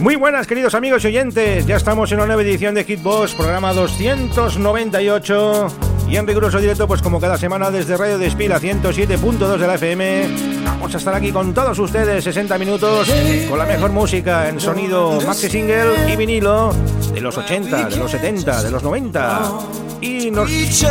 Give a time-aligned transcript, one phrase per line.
[0.00, 3.74] Muy buenas queridos amigos y oyentes, ya estamos en una nueva edición de Hitbox, programa
[3.74, 5.66] 298
[6.08, 10.28] y en riguroso directo pues como cada semana desde Radio Despila 107.2 de la FM
[10.64, 13.12] vamos a estar aquí con todos ustedes 60 minutos
[13.50, 16.72] con la mejor música en sonido maxi single y vinilo
[17.12, 19.40] de los 80, de los 70, de los 90
[20.00, 20.46] y no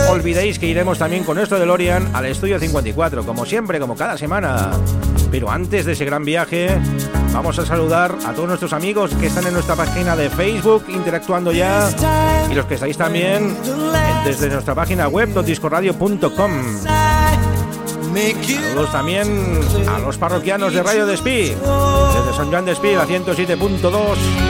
[0.10, 4.70] olvidéis que iremos también con nuestro DeLorean al estudio 54 como siempre, como cada semana.
[5.32, 6.80] Pero antes de ese gran viaje,
[7.34, 11.52] vamos a saludar a todos nuestros amigos que están en nuestra página de Facebook interactuando
[11.52, 11.90] ya
[12.50, 13.56] y los que estáis también
[14.24, 16.52] desde nuestra página web discoradio.com.
[18.70, 23.94] Saludos también a los parroquianos de Radio Despí, desde Son Juan Despí, la 107.2,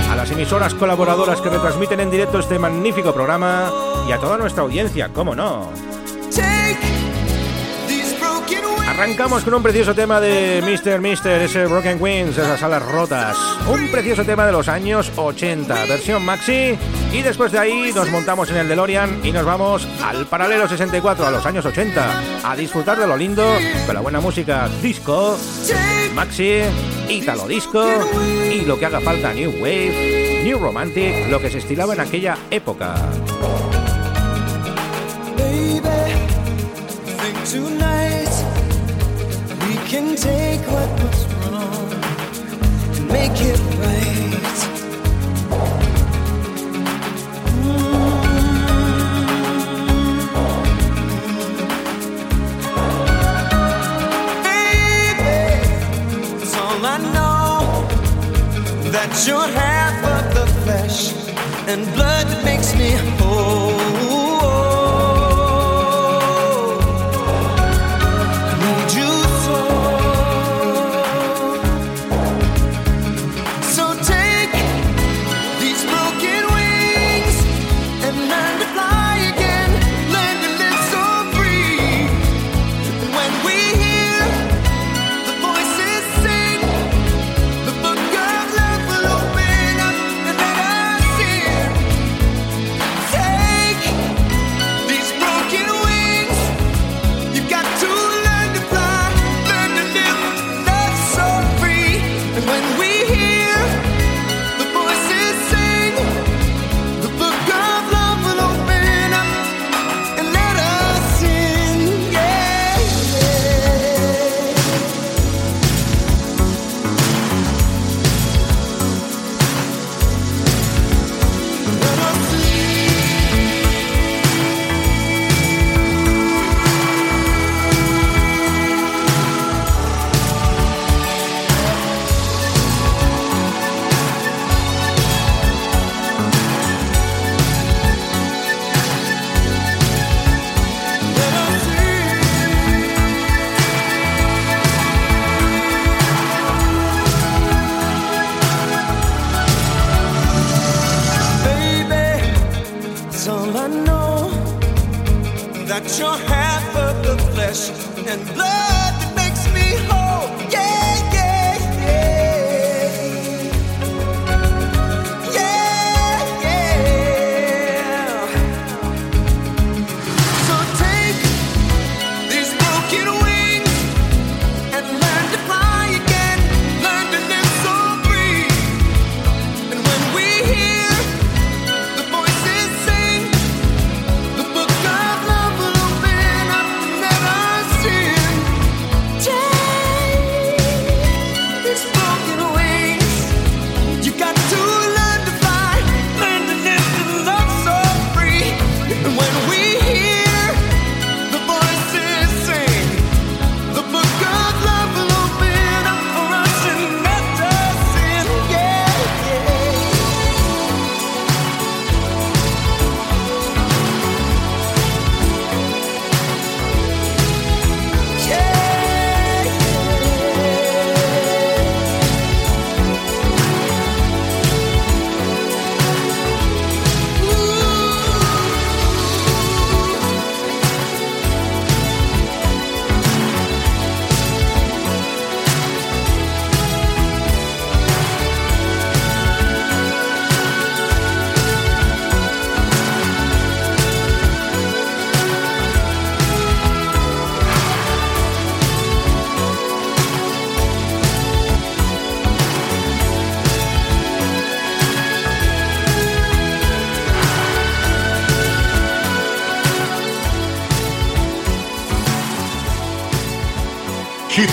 [0.10, 3.72] a las emisoras colaboradoras que retransmiten en directo este magnífico programa
[4.08, 5.70] y a toda nuestra audiencia, cómo no.
[9.00, 11.00] Arrancamos con un precioso tema de Mr.
[11.00, 13.38] Mister, ese Broken Wings, esas alas rotas.
[13.66, 16.78] Un precioso tema de los años 80, versión maxi.
[17.14, 21.26] Y después de ahí nos montamos en el DeLorean y nos vamos al paralelo 64,
[21.26, 23.46] a los años 80, a disfrutar de lo lindo,
[23.86, 25.38] con la buena música disco,
[26.14, 26.64] maxi,
[27.08, 27.86] italo disco
[28.52, 32.38] y lo que haga falta New Wave, New Romantic, lo que se estilaba en aquella
[32.52, 32.96] época.
[39.90, 41.92] Can take what was wrong
[42.96, 44.60] and make it right.
[47.58, 48.20] Mm.
[54.46, 55.40] Baby
[56.46, 56.62] So
[56.94, 57.58] I know
[58.92, 61.00] that you're half of the flesh
[61.68, 63.49] and blood that makes me whole.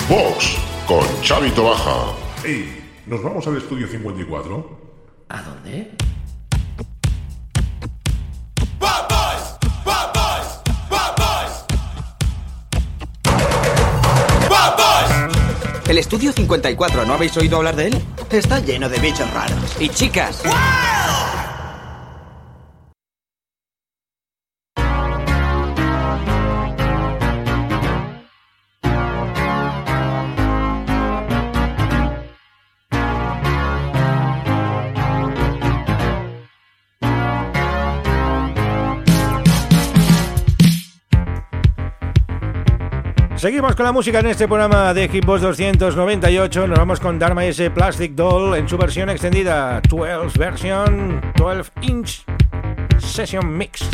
[0.09, 0.57] Hitbox
[0.87, 2.13] con Chavito Baja.
[2.45, 4.79] Hey, ¿nos vamos al estudio 54?
[5.29, 5.91] ¿A dónde?
[15.89, 18.03] El estudio 54, ¿no habéis oído hablar de él?
[18.31, 19.77] Está lleno de bichos raros.
[19.81, 20.43] Y chicas.
[43.47, 46.67] Seguimos con la música en este programa de Hitbox 298.
[46.67, 52.25] Nos vamos con Dharma S Plastic Doll en su versión extendida 12 version 12 inch
[52.99, 53.89] session mix.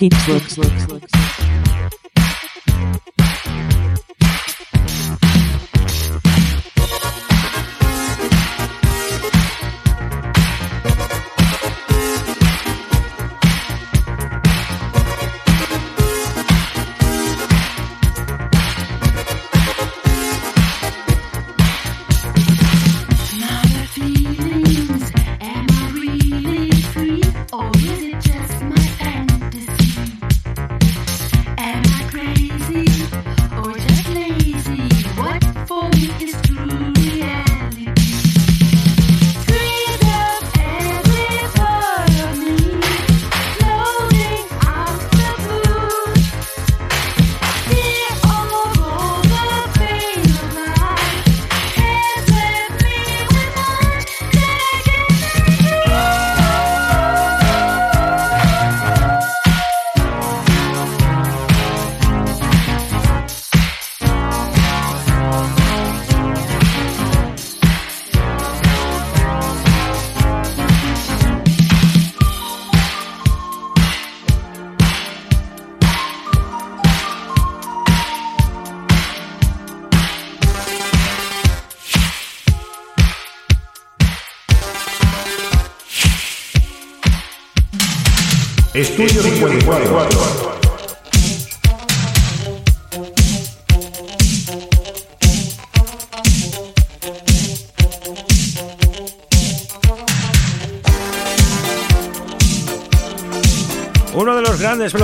[0.00, 0.99] Estudio 54.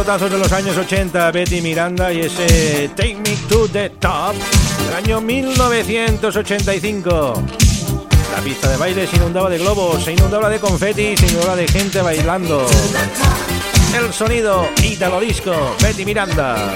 [0.06, 4.36] Pelotazos de los años 80, Betty Miranda, y ese Take Me to the Top
[4.84, 7.42] del año 1985.
[8.32, 11.66] La pista de baile se inundaba de globos, se inundaba de confeti, se inundaba de
[11.66, 12.64] gente bailando.
[14.00, 16.72] El sonido Italo Disco, Betty Miranda.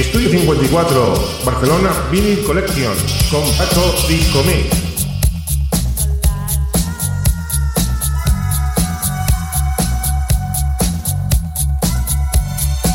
[0.00, 2.94] Estudio 54, Barcelona Vinyl Collection,
[4.08, 4.74] Disco Mix.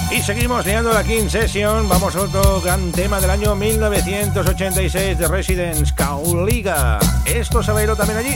[0.09, 1.87] Y seguimos leyendo la King Session.
[1.87, 6.97] Vamos a otro gran tema del año 1986 de Residence, Cauliga.
[7.25, 8.35] Esto se bailó también allí.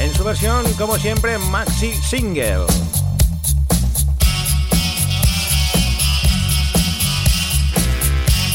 [0.00, 2.66] En su versión, como siempre, maxi single.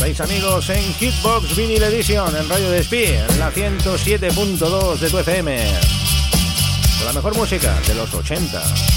[0.08, 5.58] Amigos en Hitbox Vinyl Edition en Radio Despí, en la 107.2 de tu FM.
[7.04, 8.97] la mejor música de los 80.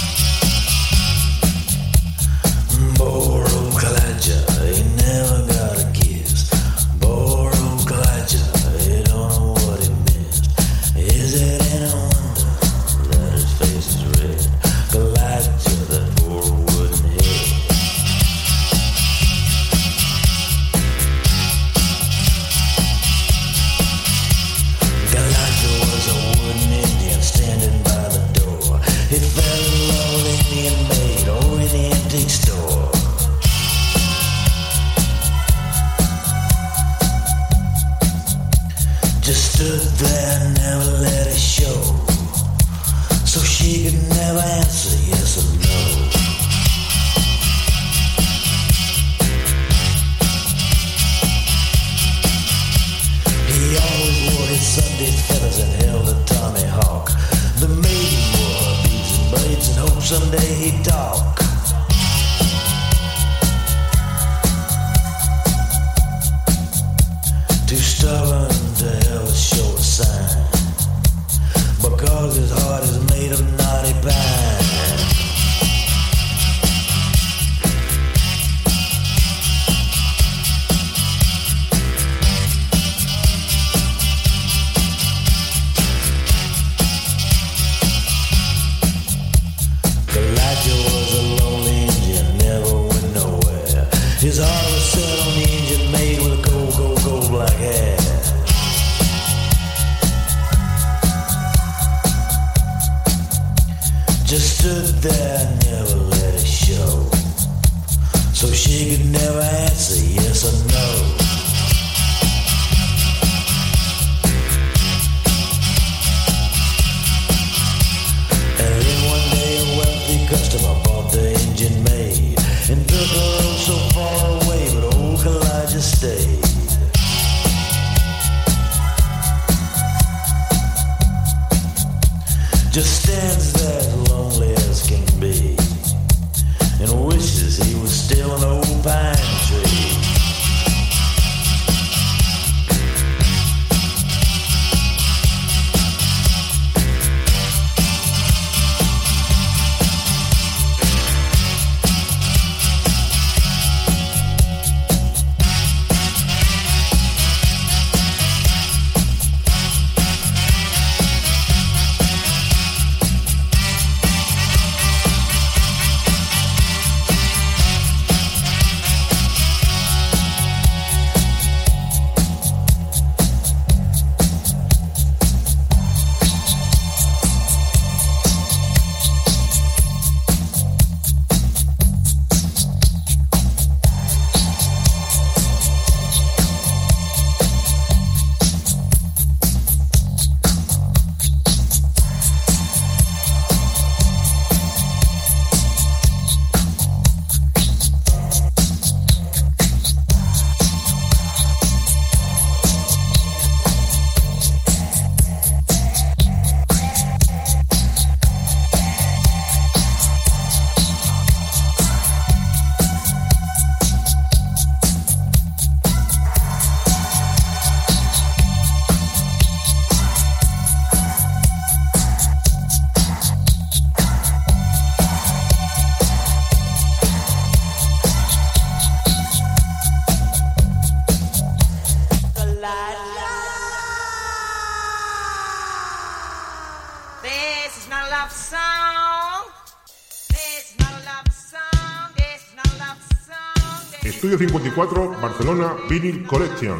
[244.40, 246.78] 54 Barcelona Vinyl Collection.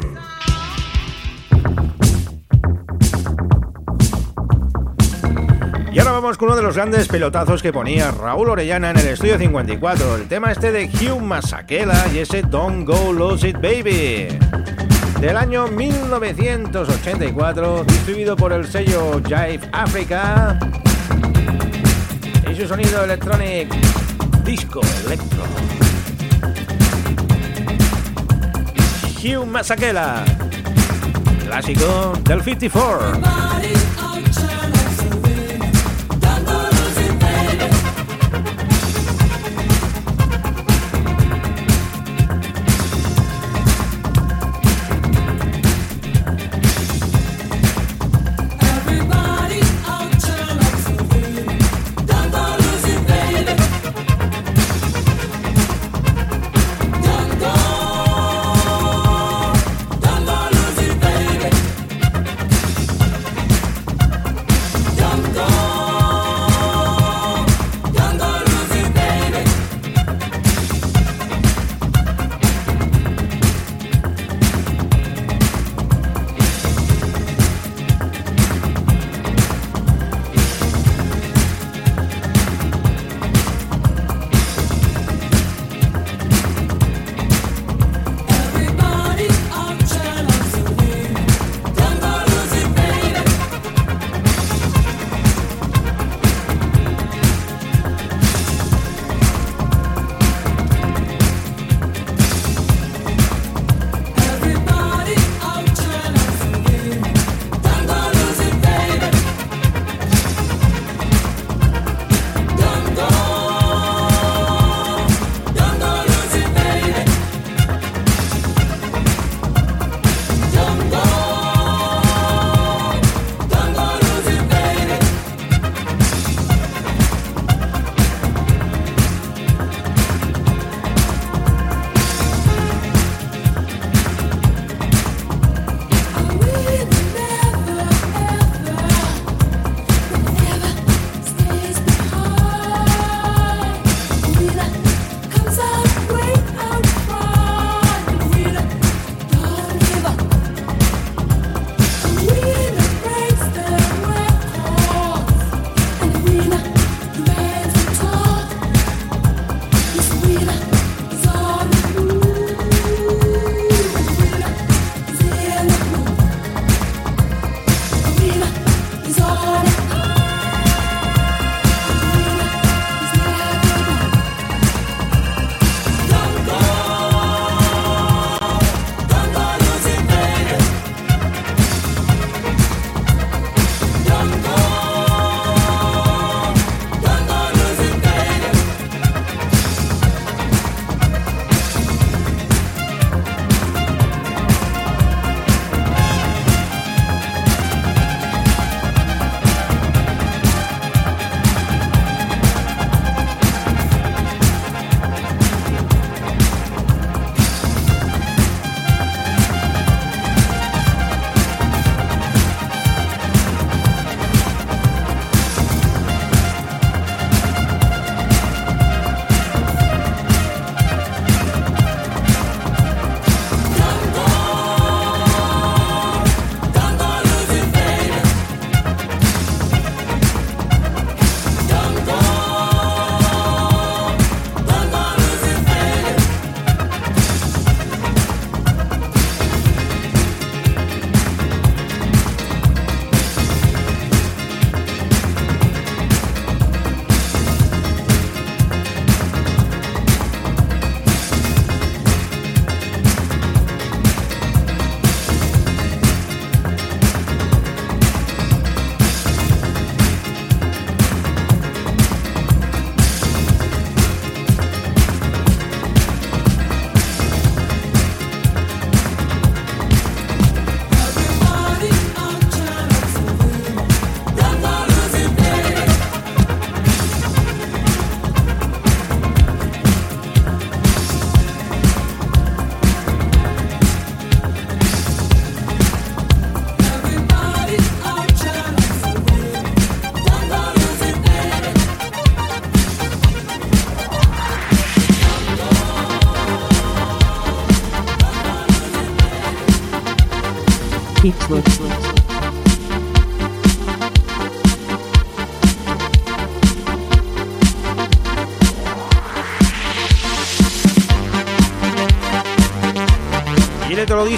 [5.93, 9.09] Y ahora vamos con uno de los grandes pelotazos que ponía Raúl Orellana en el
[9.09, 14.39] estudio 54, el tema este de Hugh Masaquela y ese Don't Go Lose It Baby.
[15.19, 20.57] Del año 1984, distribuido por el sello Jive Africa.
[22.51, 23.71] Y su sonido electronic
[24.43, 25.60] disco electro.
[29.23, 30.25] Hugh Masaquela,
[31.45, 33.40] clásico del 54.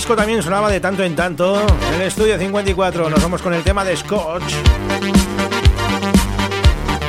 [0.04, 3.10] Disco también sonaba de tanto en tanto en el estudio 54.
[3.10, 4.54] Nos vamos con el tema de Scotch.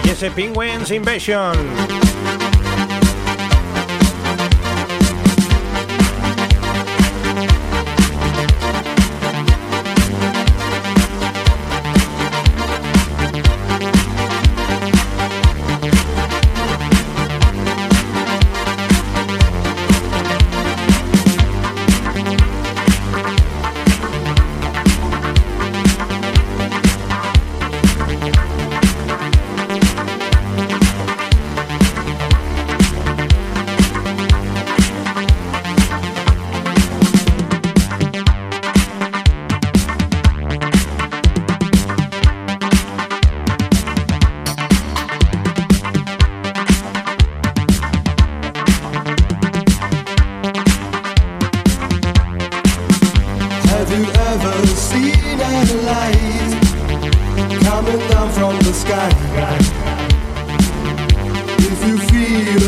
[0.05, 1.94] Y ese Penguins Invasion.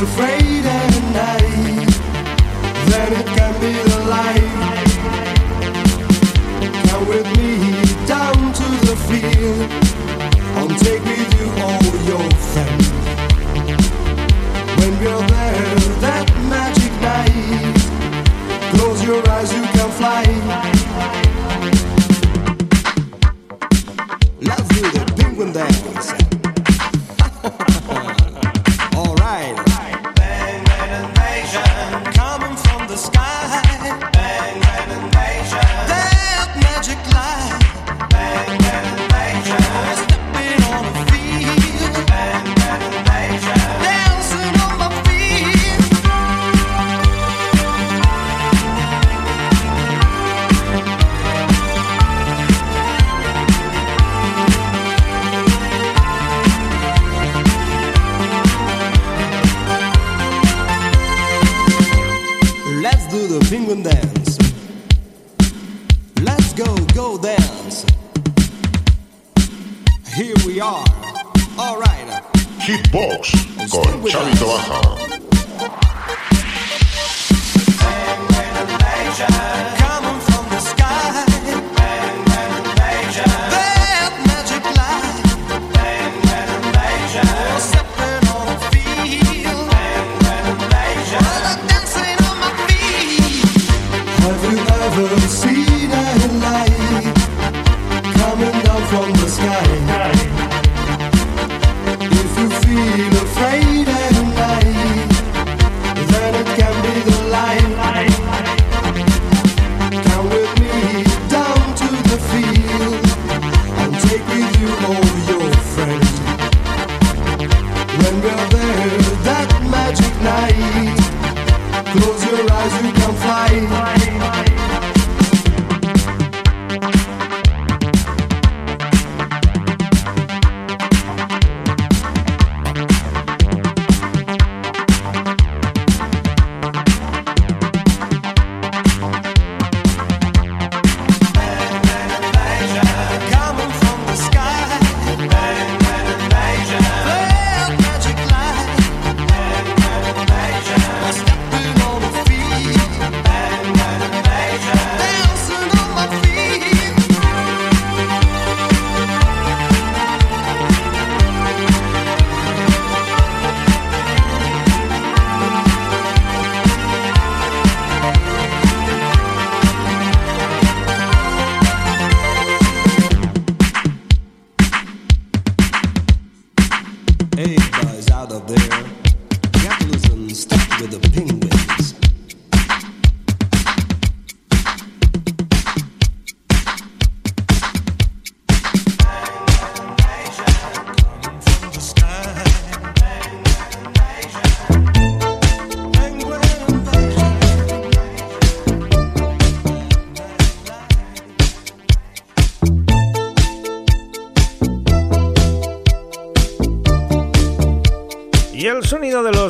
[0.03, 0.46] afraid.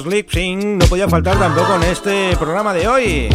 [0.09, 3.29] No podía faltar tampoco en este programa de hoy.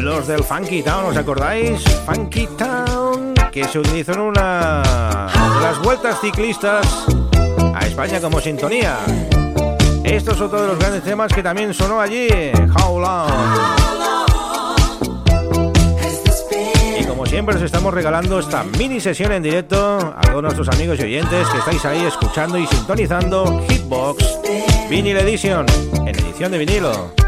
[0.00, 1.82] Los del Funky Town, ¿os acordáis?
[2.06, 3.34] Funky Town.
[3.50, 4.82] que se utilizó en una
[5.32, 6.86] de las vueltas ciclistas
[7.74, 8.98] a España como sintonía.
[10.04, 12.28] Esto es otro de los grandes temas que también sonó allí,
[12.78, 13.32] How Long.
[17.00, 20.96] Y como siempre os estamos regalando esta mini sesión en directo a todos nuestros amigos
[21.00, 24.33] y oyentes que estáis ahí escuchando y sintonizando Hitbox
[24.94, 25.66] Vinyl Edition
[26.06, 27.23] en edición de vinilo.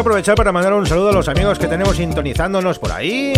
[0.00, 3.32] Aprovechar para mandar un saludo a los amigos que tenemos sintonizándonos por ahí.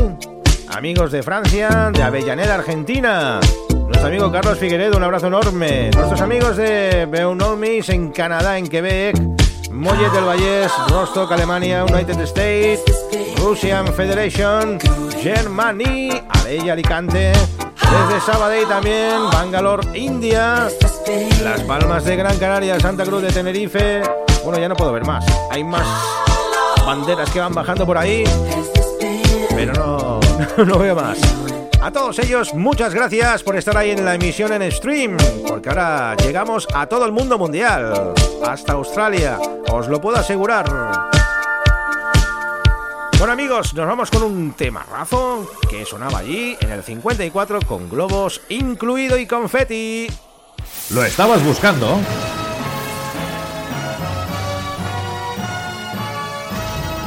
[0.68, 3.40] Amigos de Francia, de Avellaneda, Argentina.
[3.70, 5.90] Nuestro amigo Carlos Figueredo, un abrazo enorme.
[5.90, 9.16] Nuestros amigos de Beunolmis en Canadá, en Quebec.
[9.70, 12.80] Mollet del Vallés, Rostock, Alemania, United States,
[13.38, 14.78] Russian Federation,
[15.20, 20.68] Germany, Alella, Alicante, desde Sabadell también, Bangalore, India,
[21.42, 24.02] Las Palmas de Gran Canaria, Santa Cruz de Tenerife.
[24.44, 25.24] Bueno, ya no puedo ver más.
[25.50, 26.23] Hay más
[26.84, 28.24] banderas que van bajando por ahí.
[29.50, 30.20] Pero
[30.56, 31.18] no, no veo más.
[31.80, 36.16] A todos ellos, muchas gracias por estar ahí en la emisión en stream, porque ahora
[36.16, 39.38] llegamos a todo el mundo mundial, hasta Australia,
[39.70, 40.64] os lo puedo asegurar.
[43.18, 48.40] Bueno amigos, nos vamos con un temarrazo que sonaba allí en el 54 con globos
[48.48, 50.06] incluido y confeti.
[50.90, 51.98] ¿Lo estabas buscando?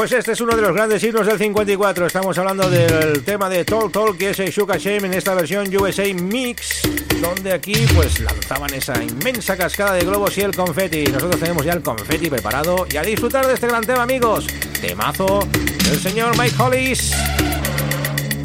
[0.00, 2.06] Pues este es uno de los grandes himnos del 54.
[2.06, 5.68] Estamos hablando del tema de Talk Talk, que es el Shuka Shame en esta versión
[5.76, 6.80] USA Mix,
[7.20, 11.04] donde aquí pues lanzaban esa inmensa cascada de globos y el confeti.
[11.04, 14.46] Nosotros tenemos ya el confeti preparado y a disfrutar de este gran tema, amigos.
[14.80, 15.46] Temazo
[15.84, 17.12] del señor Mike Hollis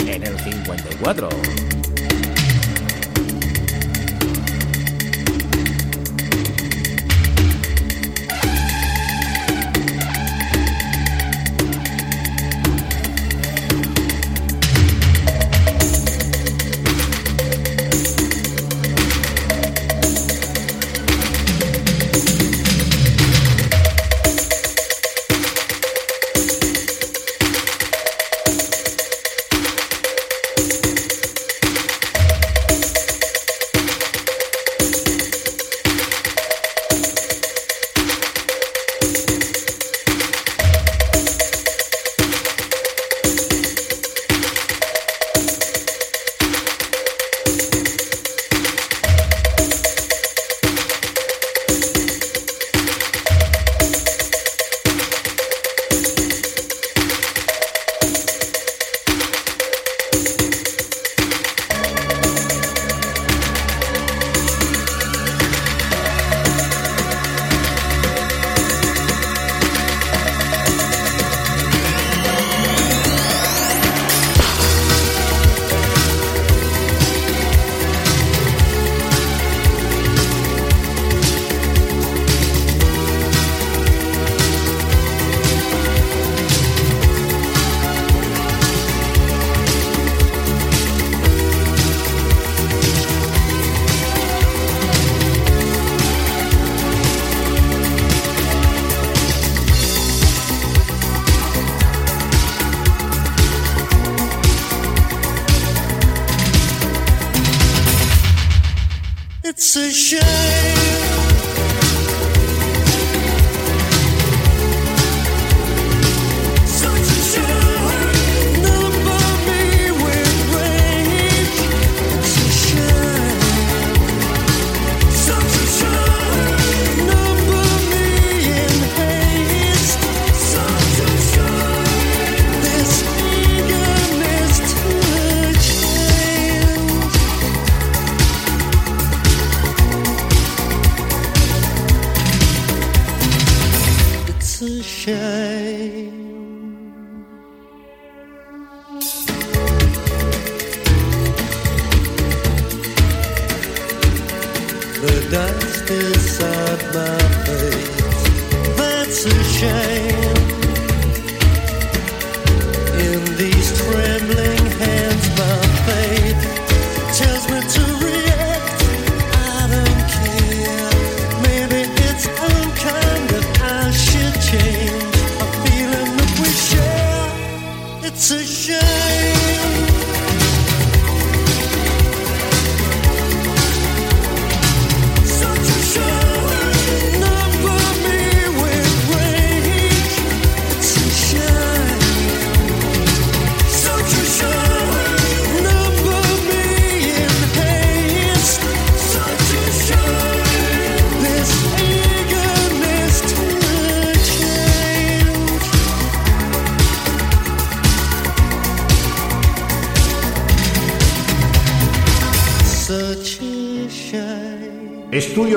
[0.05, 1.29] en el 54.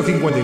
[0.08, 0.37] 50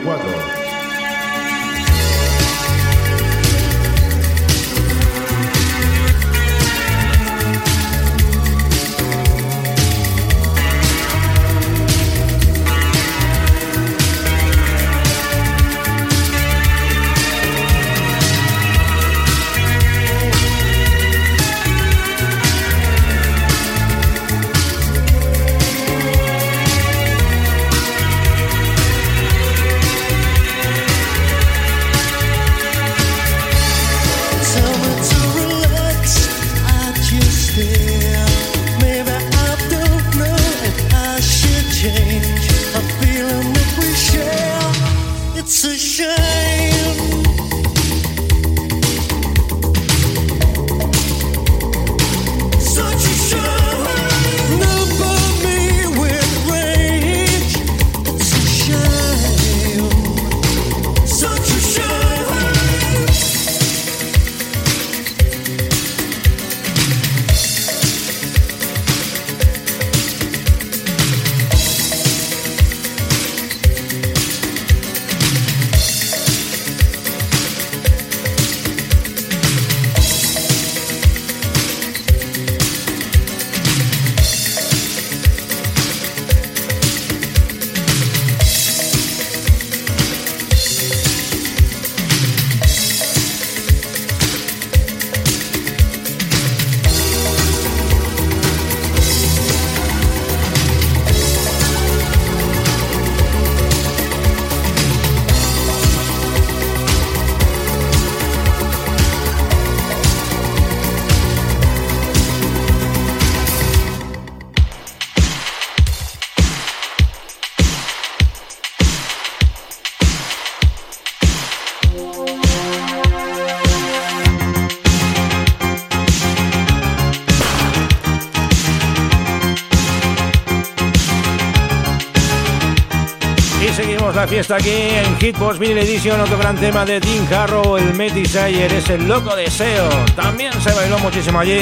[133.76, 137.92] Seguimos la fiesta aquí en Hitbox Vinyl Edition, otro gran tema de Dean Harrow, el
[137.94, 139.88] Metisire, es el loco deseo.
[140.14, 141.58] También se bailó muchísimo allí.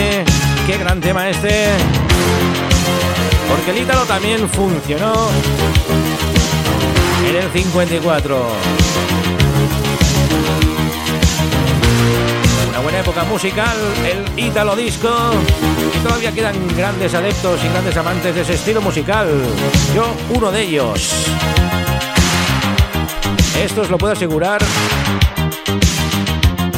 [0.66, 1.68] Qué gran tema este.
[3.48, 5.30] Porque el Ítalo también funcionó
[7.26, 8.46] en el 54.
[12.68, 15.08] Una buena época musical, el Ítalo Disco.
[15.96, 19.28] Y todavía quedan grandes adeptos y grandes amantes de ese estilo musical.
[19.94, 21.10] Yo, uno de ellos.
[23.57, 24.61] Esto os lo puedo asegurar.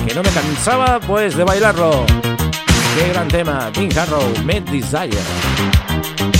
[0.07, 2.05] Que no me cansaba pues de bailarlo.
[2.97, 6.34] Qué gran tema, Tim Harrow, Mad Desire.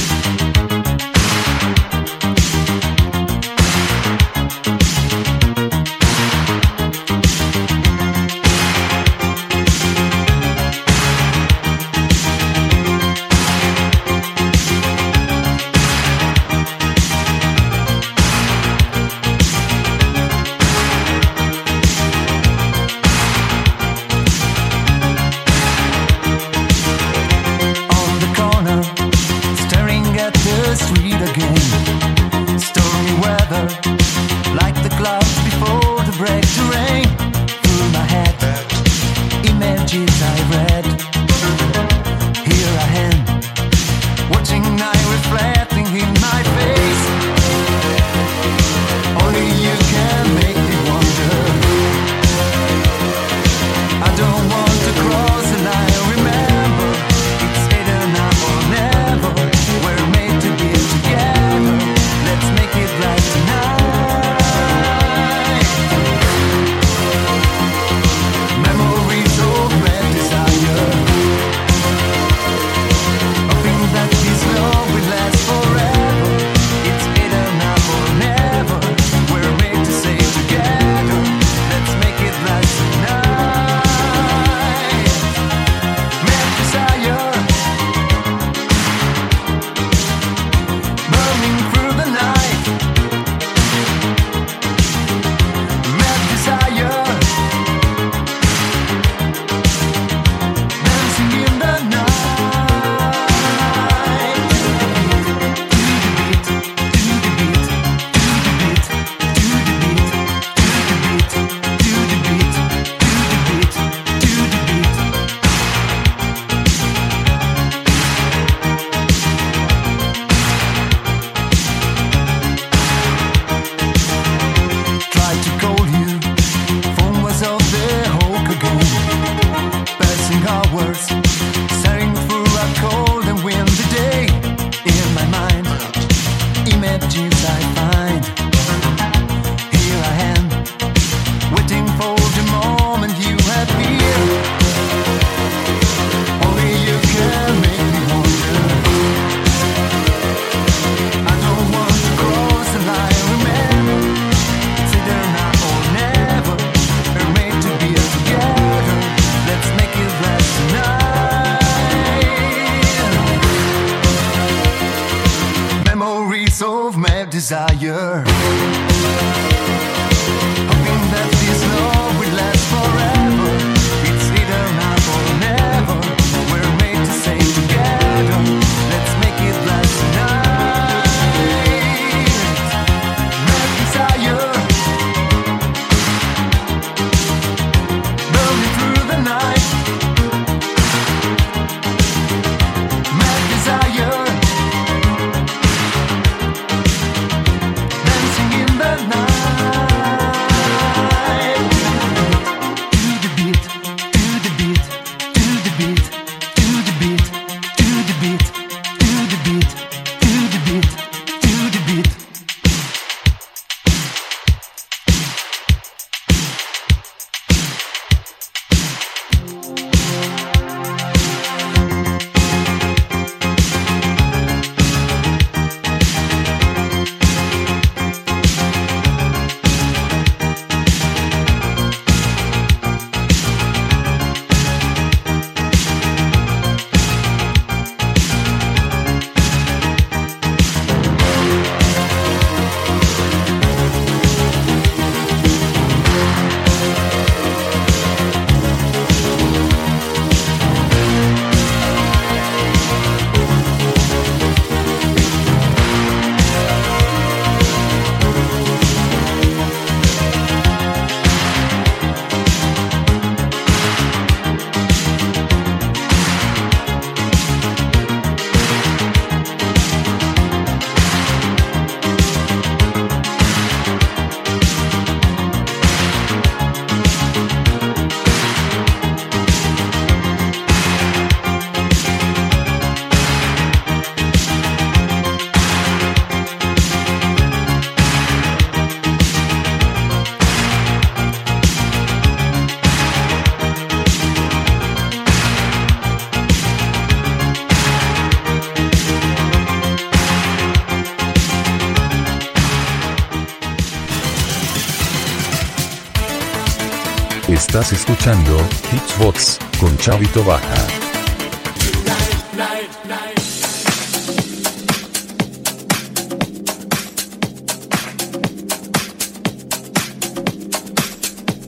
[307.75, 308.57] Estás escuchando
[308.93, 310.63] Hitsbox con Chavito Baja.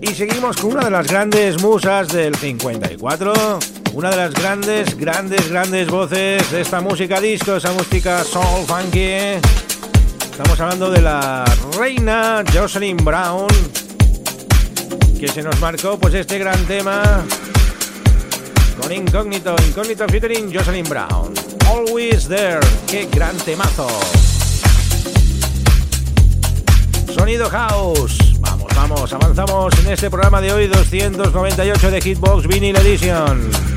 [0.01, 3.59] Y seguimos con una de las grandes musas del 54,
[3.95, 9.41] una de las grandes, grandes, grandes voces de esta música disco, esa música soul funky.
[10.31, 11.45] Estamos hablando de la
[11.77, 13.49] reina Jocelyn Brown,
[15.19, 17.25] que se nos marcó pues este gran tema
[18.81, 21.33] con Incógnito, Incógnito featuring Jocelyn Brown.
[21.67, 23.89] Always There, qué gran temazo.
[27.15, 28.19] Sonido House.
[28.41, 33.76] Vamos, vamos, avanzamos en este programa de hoy 298 de Hitbox Vinyl Edition.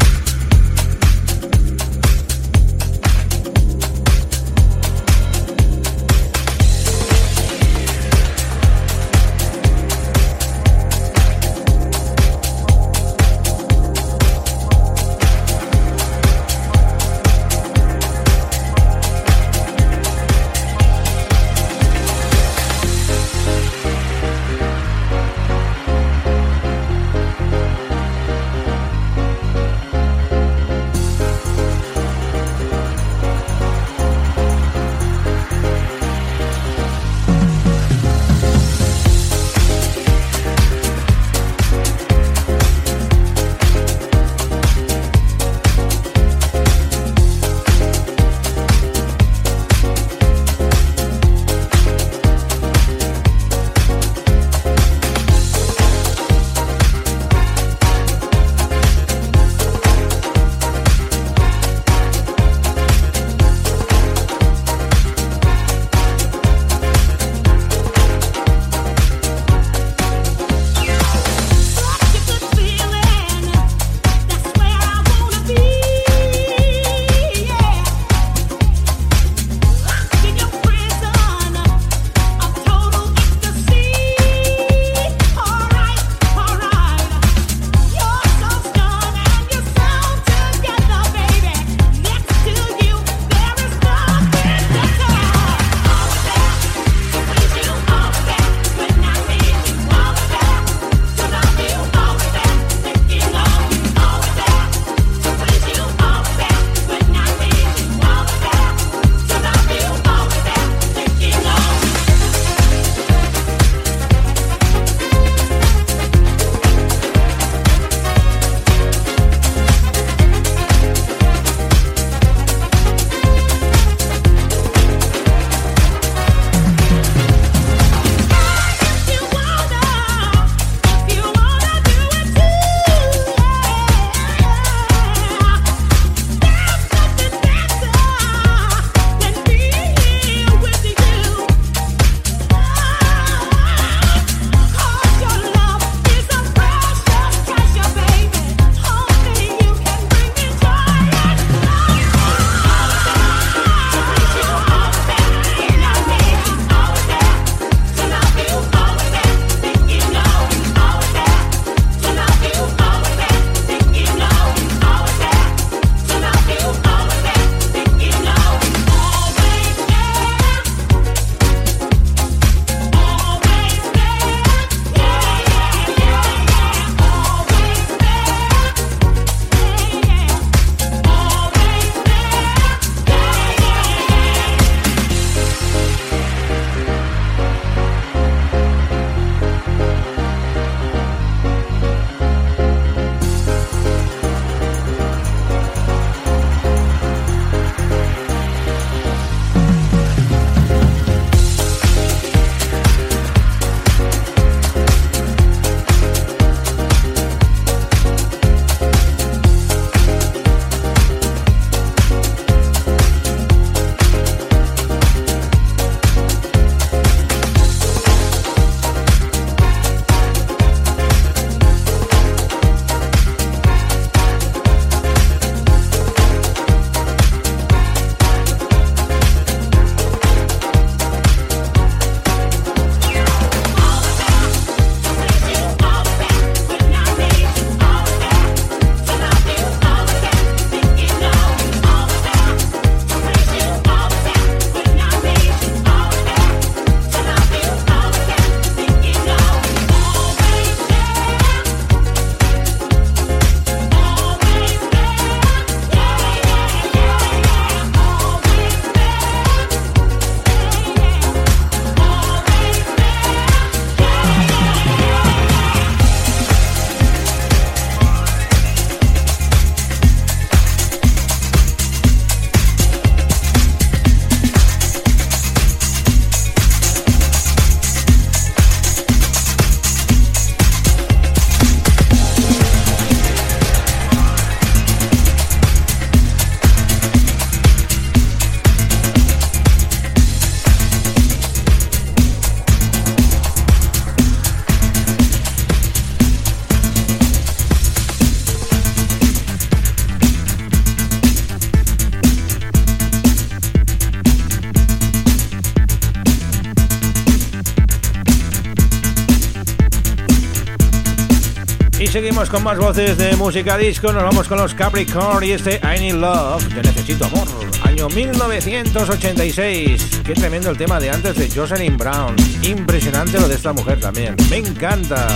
[312.11, 314.11] Seguimos con más voces de música disco.
[314.11, 317.47] Nos vamos con los Capricorn y este I Need Love, Yo necesito amor.
[317.83, 320.21] Año 1986.
[320.23, 322.35] Qué tremendo el tema de antes de Jocelyn Brown.
[322.63, 324.35] Impresionante lo de esta mujer también.
[324.49, 325.27] Me encanta.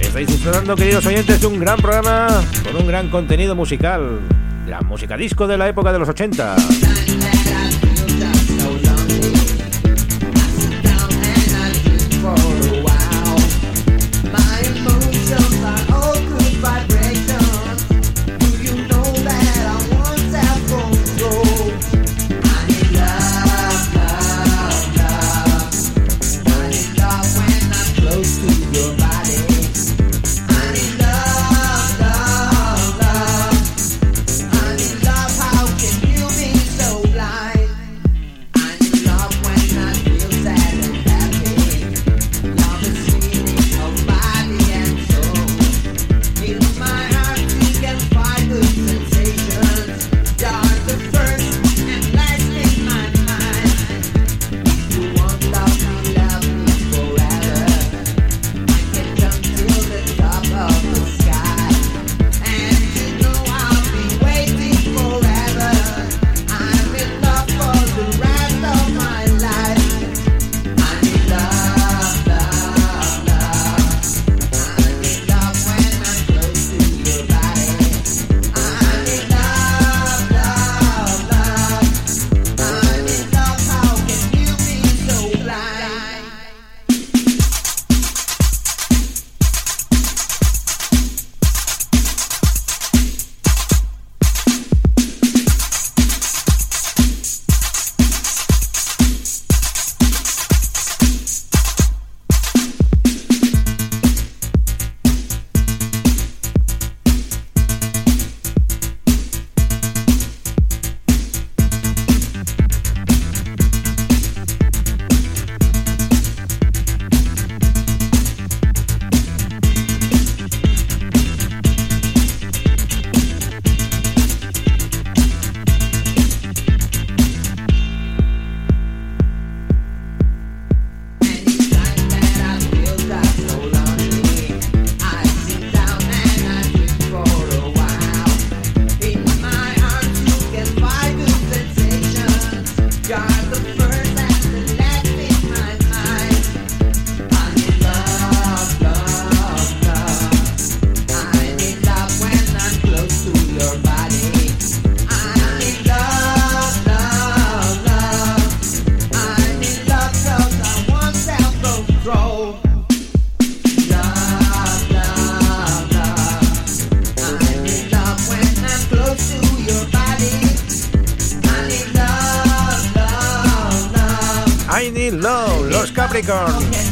[0.00, 4.18] Estáis disfrutando, queridos oyentes, de un gran programa con un gran contenido musical.
[4.66, 6.56] La música disco de la época de los 80.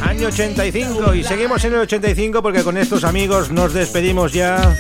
[0.03, 1.15] Año 85.
[1.15, 4.77] Y seguimos en el 85 porque con estos amigos nos despedimos ya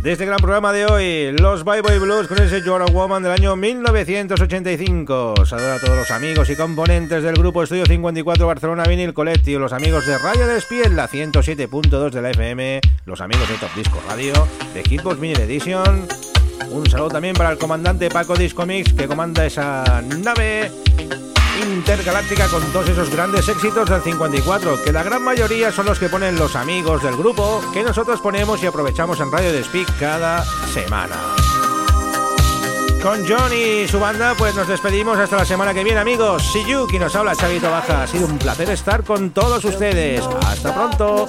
[0.00, 3.32] de este gran programa de hoy, los Bye Bye Blues con ese You're Woman del
[3.32, 5.46] año 1985.
[5.46, 9.72] Saludos a todos los amigos y componentes del grupo Estudio 54 Barcelona Vinyl Collective, los
[9.72, 14.34] amigos de Radio Despiel, la 107.2 de la FM, los amigos de Top Disco Radio,
[14.74, 16.06] de Hitbox Vinyl Edition.
[16.70, 20.70] Un saludo también para el comandante Paco Disco Mix que comanda esa nave
[21.58, 26.08] intergaláctica con todos esos grandes éxitos del 54, que la gran mayoría son los que
[26.08, 31.16] ponen los amigos del grupo, que nosotros ponemos y aprovechamos en Radio Speak cada semana.
[33.02, 36.52] Con Johnny y su banda, pues nos despedimos hasta la semana que viene, amigos.
[36.88, 38.02] Quien nos habla, Chavito Baja.
[38.02, 40.24] Ha sido un placer estar con todos ustedes.
[40.46, 41.28] Hasta pronto.